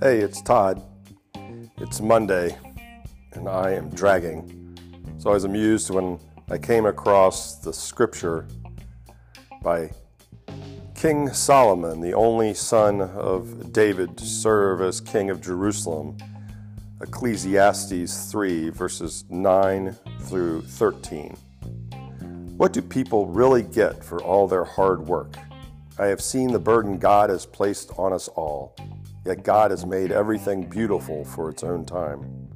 Hey, 0.00 0.20
it's 0.20 0.40
Todd. 0.40 0.80
It's 1.78 2.00
Monday, 2.00 2.56
and 3.32 3.48
I 3.48 3.72
am 3.72 3.90
dragging. 3.90 4.78
So 5.18 5.30
I 5.30 5.32
was 5.32 5.42
amused 5.42 5.90
when 5.90 6.20
I 6.48 6.56
came 6.56 6.86
across 6.86 7.56
the 7.56 7.72
scripture 7.72 8.46
by 9.60 9.90
King 10.94 11.32
Solomon, 11.32 12.00
the 12.00 12.12
only 12.12 12.54
son 12.54 13.00
of 13.00 13.72
David 13.72 14.16
to 14.18 14.24
serve 14.24 14.82
as 14.82 15.00
king 15.00 15.30
of 15.30 15.40
Jerusalem. 15.40 16.16
Ecclesiastes 17.00 18.30
3, 18.30 18.70
verses 18.70 19.24
9 19.30 19.96
through 20.20 20.62
13. 20.62 21.36
What 22.56 22.72
do 22.72 22.82
people 22.82 23.26
really 23.26 23.64
get 23.64 24.04
for 24.04 24.22
all 24.22 24.46
their 24.46 24.64
hard 24.64 25.08
work? 25.08 25.34
I 25.98 26.06
have 26.06 26.20
seen 26.20 26.52
the 26.52 26.60
burden 26.60 26.98
God 26.98 27.30
has 27.30 27.44
placed 27.44 27.90
on 27.98 28.12
us 28.12 28.28
all, 28.28 28.76
yet 29.28 29.44
God 29.44 29.70
has 29.70 29.84
made 29.84 30.10
everything 30.10 30.68
beautiful 30.70 31.22
for 31.22 31.50
its 31.50 31.62
own 31.62 31.84
time. 31.84 32.48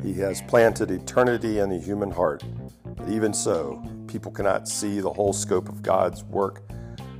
He 0.00 0.14
has 0.14 0.40
planted 0.40 0.92
eternity 0.92 1.58
in 1.58 1.68
the 1.68 1.80
human 1.80 2.12
heart, 2.12 2.44
but 2.96 3.08
even 3.08 3.34
so, 3.34 3.82
people 4.06 4.30
cannot 4.30 4.68
see 4.68 5.00
the 5.00 5.12
whole 5.12 5.32
scope 5.32 5.68
of 5.68 5.82
God's 5.82 6.22
work 6.22 6.62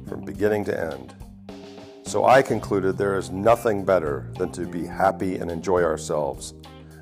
from 0.09 0.25
beginning 0.25 0.65
to 0.67 0.81
end. 0.95 1.17
So 2.05 2.27
I 2.27 2.43
concluded 2.43 2.97
there 2.97 3.19
is 3.19 3.31
nothing 3.31 3.85
better 3.85 4.31
than 4.39 4.53
to 4.53 4.67
be 4.67 4.87
happy 4.87 5.39
and 5.39 5.51
enjoy 5.51 5.83
ourselves 5.83 6.55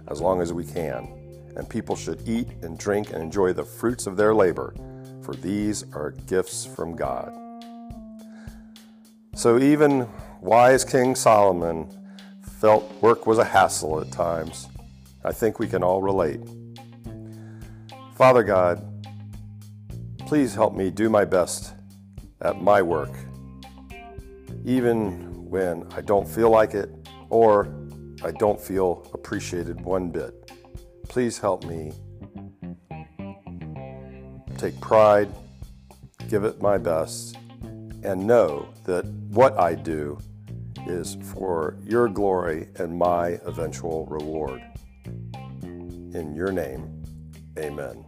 as 0.08 0.22
long 0.22 0.40
as 0.40 0.54
we 0.54 0.64
can, 0.64 1.06
and 1.54 1.68
people 1.68 1.96
should 1.96 2.26
eat 2.26 2.48
and 2.62 2.78
drink 2.78 3.12
and 3.12 3.22
enjoy 3.22 3.52
the 3.52 3.62
fruits 3.62 4.06
of 4.06 4.16
their 4.16 4.34
labor, 4.34 4.74
for 5.20 5.34
these 5.34 5.84
are 5.92 6.12
gifts 6.26 6.64
from 6.64 6.96
God. 6.96 7.30
So 9.34 9.58
even 9.58 10.08
wise 10.44 10.84
King 10.84 11.14
Solomon 11.14 11.88
felt 12.60 12.84
work 13.00 13.26
was 13.26 13.38
a 13.38 13.44
hassle 13.44 14.02
at 14.02 14.12
times. 14.12 14.68
I 15.24 15.32
think 15.32 15.58
we 15.58 15.66
can 15.66 15.82
all 15.82 16.02
relate. 16.02 16.38
Father 18.14 18.42
God, 18.42 18.84
please 20.18 20.54
help 20.54 20.74
me 20.74 20.90
do 20.90 21.08
my 21.08 21.24
best 21.24 21.72
at 22.42 22.60
my 22.60 22.82
work, 22.82 23.12
even 24.66 25.48
when 25.48 25.90
I 25.96 26.02
don't 26.02 26.28
feel 26.28 26.50
like 26.50 26.74
it 26.74 26.90
or 27.30 27.74
I 28.22 28.30
don't 28.32 28.60
feel 28.60 29.10
appreciated 29.14 29.80
one 29.80 30.10
bit. 30.10 30.52
Please 31.08 31.38
help 31.38 31.64
me 31.64 31.90
take 34.58 34.78
pride, 34.82 35.30
give 36.28 36.44
it 36.44 36.60
my 36.60 36.76
best, 36.76 37.34
and 38.02 38.26
know 38.26 38.68
that 38.84 39.06
what 39.06 39.58
I 39.58 39.74
do 39.74 40.18
is 40.86 41.16
for 41.34 41.76
your 41.84 42.08
glory 42.08 42.68
and 42.76 42.98
my 42.98 43.38
eventual 43.44 44.06
reward. 44.06 44.62
In 45.62 46.34
your 46.34 46.52
name, 46.52 47.02
amen. 47.58 48.04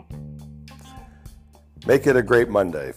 Make 1.86 2.06
it 2.06 2.16
a 2.16 2.22
great 2.22 2.48
Monday. 2.48 2.92